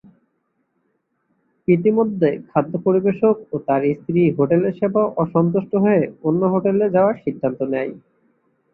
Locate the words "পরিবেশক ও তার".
2.85-3.81